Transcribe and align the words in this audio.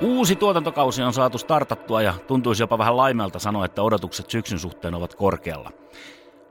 Uusi 0.00 0.36
tuotantokausi 0.36 1.02
on 1.02 1.12
saatu 1.12 1.38
startattua 1.38 2.02
ja 2.02 2.14
tuntuisi 2.26 2.62
jopa 2.62 2.78
vähän 2.78 2.96
laimelta 2.96 3.38
sanoa, 3.38 3.64
että 3.64 3.82
odotukset 3.82 4.30
syksyn 4.30 4.58
suhteen 4.58 4.94
ovat 4.94 5.14
korkealla. 5.14 5.70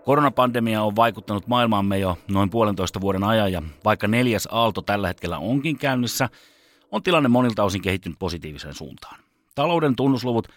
Koronapandemia 0.05 0.84
on 0.84 0.95
vaikuttanut 0.95 1.48
maailmaamme 1.48 1.99
jo 1.99 2.18
noin 2.27 2.49
puolentoista 2.49 3.02
vuoden 3.02 3.23
ajan 3.23 3.52
ja 3.52 3.62
vaikka 3.84 4.08
neljäs 4.08 4.48
aalto 4.52 4.81
tällä 4.81 5.08
hetkellä 5.08 5.38
onkin 5.38 5.77
käynnissä, 5.77 6.30
on 6.91 7.04
tilanne 7.04 7.30
monilta 7.30 7.63
osin 7.63 7.81
kehittynyt 7.81 8.20
positiiviseen 8.20 8.73
suuntaan. 8.73 9.20
Talouden 9.55 9.96
tunnusluvut, 9.96 10.48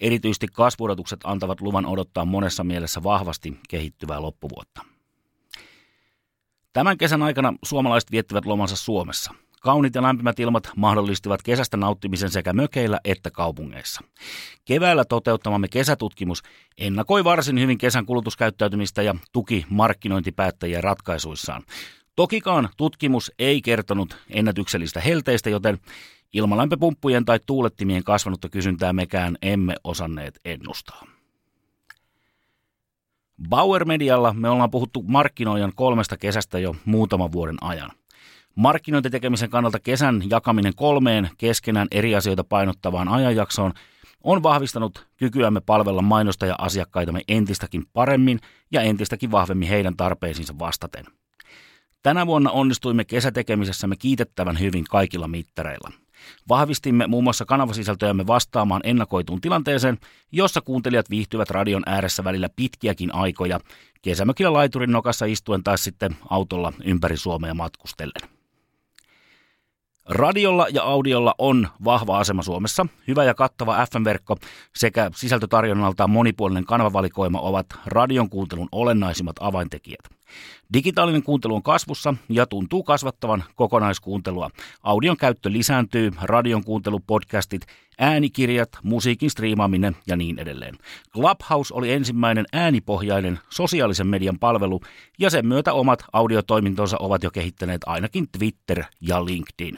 erityisesti 0.00 0.46
kasvuodotukset 0.52 1.20
antavat 1.24 1.60
luvan 1.60 1.86
odottaa 1.86 2.24
monessa 2.24 2.64
mielessä 2.64 3.02
vahvasti 3.02 3.60
kehittyvää 3.68 4.22
loppuvuotta. 4.22 4.82
Tämän 6.72 6.98
kesän 6.98 7.22
aikana 7.22 7.54
suomalaiset 7.64 8.10
viettivät 8.10 8.46
lomansa 8.46 8.76
Suomessa– 8.76 9.34
Kaunit 9.66 9.94
ja 9.94 10.02
lämpimät 10.02 10.40
ilmat 10.40 10.70
mahdollistivat 10.76 11.42
kesästä 11.42 11.76
nauttimisen 11.76 12.30
sekä 12.30 12.52
mökeillä 12.52 13.00
että 13.04 13.30
kaupungeissa. 13.30 14.00
Keväällä 14.64 15.04
toteuttamamme 15.04 15.68
kesätutkimus 15.68 16.42
ennakoi 16.78 17.24
varsin 17.24 17.60
hyvin 17.60 17.78
kesän 17.78 18.06
kulutuskäyttäytymistä 18.06 19.02
ja 19.02 19.14
tuki 19.32 19.66
markkinointipäättäjien 19.68 20.84
ratkaisuissaan. 20.84 21.62
Tokikaan 22.16 22.68
tutkimus 22.76 23.32
ei 23.38 23.62
kertonut 23.62 24.16
ennätyksellistä 24.30 25.00
helteistä, 25.00 25.50
joten 25.50 25.78
ilmalämpöpumppujen 26.32 27.24
tai 27.24 27.40
tuulettimien 27.46 28.04
kasvanutta 28.04 28.48
kysyntää 28.48 28.92
mekään 28.92 29.38
emme 29.42 29.74
osanneet 29.84 30.40
ennustaa. 30.44 31.06
Bauer 33.48 33.84
Medialla 33.84 34.34
me 34.34 34.48
ollaan 34.48 34.70
puhuttu 34.70 35.02
markkinoijan 35.02 35.72
kolmesta 35.74 36.16
kesästä 36.16 36.58
jo 36.58 36.76
muutaman 36.84 37.32
vuoden 37.32 37.56
ajan– 37.60 37.90
Markkinointitekemisen 38.56 39.50
kannalta 39.50 39.80
kesän 39.80 40.22
jakaminen 40.30 40.74
kolmeen 40.76 41.30
keskenään 41.38 41.88
eri 41.90 42.16
asioita 42.16 42.44
painottavaan 42.44 43.08
ajanjaksoon 43.08 43.72
on 44.24 44.42
vahvistanut 44.42 45.06
kykyämme 45.16 45.60
palvella 45.60 46.02
mainosta 46.02 46.46
ja 46.46 46.54
asiakkaitamme 46.58 47.20
entistäkin 47.28 47.82
paremmin 47.92 48.40
ja 48.72 48.80
entistäkin 48.80 49.30
vahvemmin 49.30 49.68
heidän 49.68 49.96
tarpeisiinsa 49.96 50.58
vastaten. 50.58 51.04
Tänä 52.02 52.26
vuonna 52.26 52.50
onnistuimme 52.50 53.04
kesätekemisessämme 53.04 53.96
kiitettävän 53.96 54.60
hyvin 54.60 54.84
kaikilla 54.84 55.28
mittareilla. 55.28 55.90
Vahvistimme 56.48 57.06
muun 57.06 57.24
muassa 57.24 57.44
kanavasisältöjämme 57.44 58.26
vastaamaan 58.26 58.80
ennakoituun 58.84 59.40
tilanteeseen, 59.40 59.98
jossa 60.32 60.60
kuuntelijat 60.60 61.10
viihtyvät 61.10 61.50
radion 61.50 61.82
ääressä 61.86 62.24
välillä 62.24 62.48
pitkiäkin 62.56 63.14
aikoja, 63.14 63.60
kesämökillä 64.02 64.52
laiturin 64.52 64.92
nokassa 64.92 65.26
istuen 65.26 65.62
tai 65.62 65.78
sitten 65.78 66.16
autolla 66.30 66.72
ympäri 66.84 67.16
Suomea 67.16 67.54
matkustellen. 67.54 68.35
Radiolla 70.08 70.66
ja 70.72 70.82
audiolla 70.82 71.34
on 71.38 71.68
vahva 71.84 72.18
asema 72.18 72.42
Suomessa. 72.42 72.86
Hyvä 73.08 73.24
ja 73.24 73.34
kattava 73.34 73.86
FM-verkko 73.86 74.36
sekä 74.76 75.10
sisältötarjonnaltaan 75.14 76.10
monipuolinen 76.10 76.64
kanavavalikoima 76.64 77.40
ovat 77.40 77.66
radion 77.86 78.30
kuuntelun 78.30 78.68
olennaisimmat 78.72 79.36
avaintekijät. 79.40 80.00
Digitaalinen 80.72 81.22
kuuntelu 81.22 81.54
on 81.54 81.62
kasvussa 81.62 82.14
ja 82.28 82.46
tuntuu 82.46 82.82
kasvattavan 82.82 83.44
kokonaiskuuntelua. 83.54 84.50
Audion 84.82 85.16
käyttö 85.16 85.52
lisääntyy, 85.52 86.10
radion 86.22 86.64
kuuntelu, 86.64 87.00
podcastit, 87.06 87.66
äänikirjat, 87.98 88.68
musiikin 88.82 89.30
striimaaminen 89.30 89.96
ja 90.06 90.16
niin 90.16 90.38
edelleen. 90.38 90.78
Clubhouse 91.12 91.74
oli 91.74 91.92
ensimmäinen 91.92 92.44
äänipohjainen 92.52 93.38
sosiaalisen 93.50 94.06
median 94.06 94.38
palvelu 94.38 94.80
ja 95.18 95.30
sen 95.30 95.46
myötä 95.46 95.72
omat 95.72 96.04
audiotoimintonsa 96.12 96.96
ovat 97.00 97.22
jo 97.22 97.30
kehittäneet 97.30 97.80
ainakin 97.86 98.26
Twitter 98.38 98.84
ja 99.00 99.24
LinkedIn. 99.24 99.76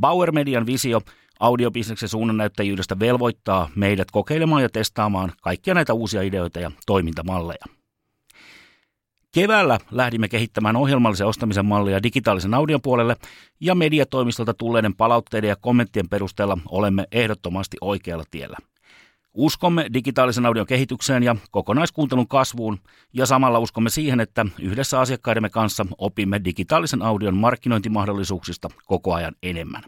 Bauer 0.00 0.32
Median 0.32 0.66
visio 0.66 1.00
audiobisneksen 1.40 2.08
suunnannäyttäjyydestä 2.08 2.98
velvoittaa 2.98 3.70
meidät 3.74 4.10
kokeilemaan 4.10 4.62
ja 4.62 4.68
testaamaan 4.68 5.32
kaikkia 5.42 5.74
näitä 5.74 5.94
uusia 5.94 6.22
ideoita 6.22 6.60
ja 6.60 6.70
toimintamalleja. 6.86 7.64
Keväällä 9.34 9.78
lähdimme 9.90 10.28
kehittämään 10.28 10.76
ohjelmallisen 10.76 11.26
ostamisen 11.26 11.66
mallia 11.66 12.02
digitaalisen 12.02 12.54
audion 12.54 12.82
puolelle 12.82 13.16
ja 13.60 13.74
mediatoimistolta 13.74 14.54
tulleiden 14.54 14.94
palautteiden 14.94 15.48
ja 15.48 15.56
kommenttien 15.56 16.08
perusteella 16.08 16.58
olemme 16.68 17.06
ehdottomasti 17.12 17.76
oikealla 17.80 18.24
tiellä. 18.30 18.56
Uskomme 19.34 19.86
digitaalisen 19.94 20.46
audion 20.46 20.66
kehitykseen 20.66 21.22
ja 21.22 21.36
kokonaiskuuntelun 21.50 22.28
kasvuun 22.28 22.78
ja 23.12 23.26
samalla 23.26 23.58
uskomme 23.58 23.90
siihen, 23.90 24.20
että 24.20 24.46
yhdessä 24.58 25.00
asiakkaidemme 25.00 25.50
kanssa 25.50 25.86
opimme 25.98 26.40
digitaalisen 26.44 27.02
audion 27.02 27.36
markkinointimahdollisuuksista 27.36 28.68
koko 28.86 29.14
ajan 29.14 29.34
enemmän. 29.42 29.82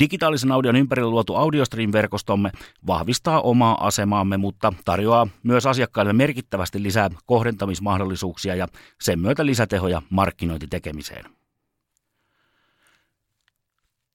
Digitaalisen 0.00 0.52
audion 0.52 0.76
ympärillä 0.76 1.10
luotu 1.10 1.34
Audiostream-verkostomme 1.34 2.50
vahvistaa 2.86 3.40
omaa 3.40 3.86
asemaamme, 3.86 4.36
mutta 4.36 4.72
tarjoaa 4.84 5.28
myös 5.42 5.66
asiakkaille 5.66 6.12
merkittävästi 6.12 6.82
lisää 6.82 7.10
kohdentamismahdollisuuksia 7.26 8.54
ja 8.54 8.68
sen 9.00 9.18
myötä 9.18 9.46
lisätehoja 9.46 10.02
markkinointitekemiseen. 10.10 11.24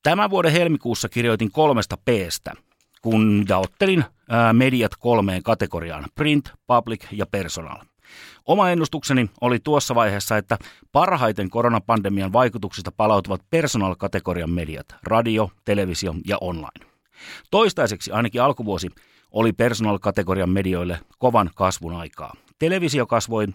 Tämän 0.04 0.30
vuoden 0.30 0.52
helmikuussa 0.52 1.10
kirjoitin 1.10 1.52
kolmesta 1.52 1.98
Pstä– 1.98 2.54
kun 3.04 3.46
jaottelin 3.50 4.06
mediat 4.54 4.92
kolmeen 5.00 5.44
kategoriaan, 5.44 6.06
print, 6.16 6.52
public 6.68 7.06
ja 7.12 7.26
personal. 7.26 7.78
Oma 8.46 8.70
ennustukseni 8.70 9.30
oli 9.42 9.60
tuossa 9.60 9.96
vaiheessa, 9.96 10.38
että 10.38 10.58
parhaiten 10.92 11.50
koronapandemian 11.50 12.34
vaikutuksista 12.34 12.92
palautuvat 12.98 13.42
personal-kategorian 13.50 14.50
mediat, 14.50 14.86
radio, 15.04 15.52
televisio 15.66 16.16
ja 16.28 16.38
online. 16.42 16.86
Toistaiseksi 17.52 18.12
ainakin 18.12 18.42
alkuvuosi 18.42 18.90
oli 19.32 19.54
personal-kategorian 19.54 20.50
medioille 20.50 21.00
kovan 21.18 21.50
kasvun 21.56 21.94
aikaa. 21.94 22.34
Televisio 22.60 23.08
kasvoi 23.08 23.46
18,2 23.46 23.54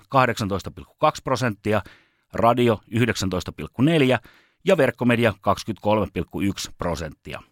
prosenttia, 1.24 1.82
radio 2.32 2.80
19,4 2.94 4.18
ja 4.64 4.76
verkkomedia 4.76 5.34
23,1 6.66 6.72
prosenttia. 6.78 7.42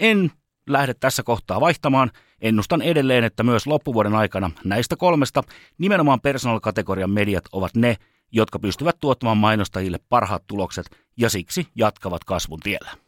En 0.00 0.30
lähde 0.68 0.94
tässä 0.94 1.22
kohtaa 1.22 1.60
vaihtamaan. 1.60 2.10
Ennustan 2.40 2.82
edelleen, 2.82 3.24
että 3.24 3.42
myös 3.42 3.66
loppuvuoden 3.66 4.14
aikana 4.14 4.50
näistä 4.64 4.96
kolmesta 4.96 5.42
nimenomaan 5.78 6.20
personal-kategorian 6.20 7.10
mediat 7.10 7.44
ovat 7.52 7.76
ne, 7.76 7.96
jotka 8.32 8.58
pystyvät 8.58 8.96
tuottamaan 9.00 9.38
mainostajille 9.38 9.98
parhaat 10.08 10.46
tulokset 10.46 10.86
ja 11.16 11.30
siksi 11.30 11.66
jatkavat 11.74 12.24
kasvun 12.24 12.60
tiellä. 12.60 13.07